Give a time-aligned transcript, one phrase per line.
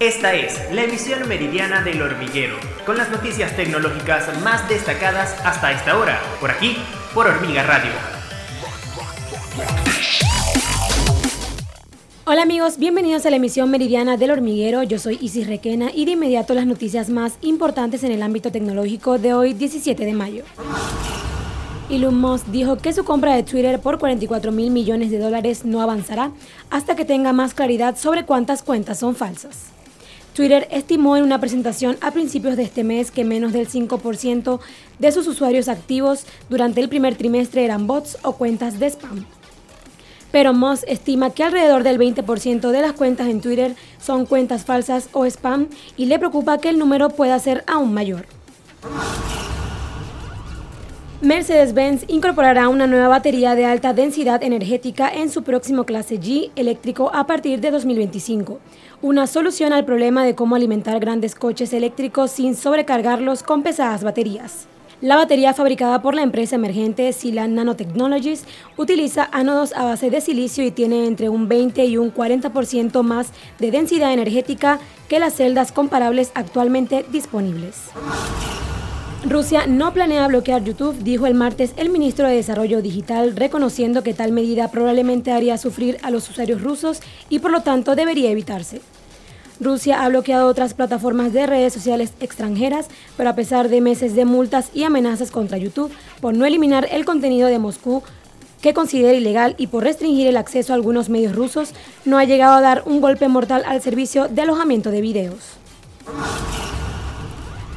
[0.00, 5.96] Esta es la emisión meridiana del hormiguero, con las noticias tecnológicas más destacadas hasta esta
[5.96, 6.76] hora, por aquí,
[7.14, 7.92] por Hormiga Radio.
[12.24, 14.82] Hola amigos, bienvenidos a la emisión meridiana del hormiguero.
[14.82, 19.18] Yo soy Isis Requena y de inmediato las noticias más importantes en el ámbito tecnológico
[19.18, 20.42] de hoy, 17 de mayo.
[21.88, 25.80] Elon Musk dijo que su compra de Twitter por 44 mil millones de dólares no
[25.80, 26.32] avanzará
[26.68, 29.73] hasta que tenga más claridad sobre cuántas cuentas son falsas.
[30.34, 34.58] Twitter estimó en una presentación a principios de este mes que menos del 5%
[34.98, 39.24] de sus usuarios activos durante el primer trimestre eran bots o cuentas de spam.
[40.32, 45.08] Pero Musk estima que alrededor del 20% de las cuentas en Twitter son cuentas falsas
[45.12, 48.26] o spam y le preocupa que el número pueda ser aún mayor.
[51.24, 57.10] Mercedes-Benz incorporará una nueva batería de alta densidad energética en su próximo clase G eléctrico
[57.14, 58.60] a partir de 2025,
[59.00, 64.66] una solución al problema de cómo alimentar grandes coches eléctricos sin sobrecargarlos con pesadas baterías.
[65.00, 68.44] La batería fabricada por la empresa emergente Silan Nanotechnologies
[68.76, 73.32] utiliza ánodos a base de silicio y tiene entre un 20 y un 40% más
[73.58, 77.76] de densidad energética que las celdas comparables actualmente disponibles.
[79.26, 84.12] Rusia no planea bloquear YouTube, dijo el martes el ministro de Desarrollo Digital, reconociendo que
[84.12, 88.82] tal medida probablemente haría sufrir a los usuarios rusos y por lo tanto debería evitarse.
[89.60, 94.26] Rusia ha bloqueado otras plataformas de redes sociales extranjeras, pero a pesar de meses de
[94.26, 98.02] multas y amenazas contra YouTube por no eliminar el contenido de Moscú
[98.60, 101.72] que considera ilegal y por restringir el acceso a algunos medios rusos,
[102.04, 105.56] no ha llegado a dar un golpe mortal al servicio de alojamiento de videos.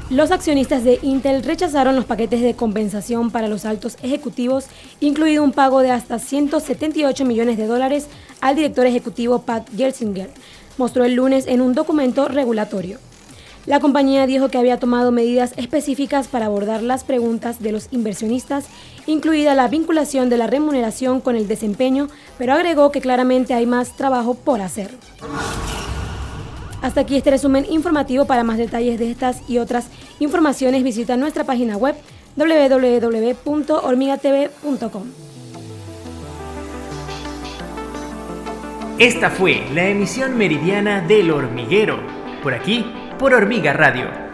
[0.09, 4.67] Los accionistas de Intel rechazaron los paquetes de compensación para los altos ejecutivos,
[5.01, 8.07] incluido un pago de hasta 178 millones de dólares
[8.39, 10.29] al director ejecutivo Pat Gelsinger,
[10.77, 12.99] mostró el lunes en un documento regulatorio.
[13.65, 18.67] La compañía dijo que había tomado medidas específicas para abordar las preguntas de los inversionistas,
[19.07, 22.07] incluida la vinculación de la remuneración con el desempeño,
[22.37, 24.91] pero agregó que claramente hay más trabajo por hacer.
[26.81, 28.25] Hasta aquí este resumen informativo.
[28.25, 29.89] Para más detalles de estas y otras
[30.19, 31.95] informaciones visita nuestra página web
[32.35, 35.03] www.hormigatv.com.
[38.99, 41.99] Esta fue la emisión meridiana del hormiguero,
[42.41, 42.83] por aquí,
[43.19, 44.26] por Hormiga Radio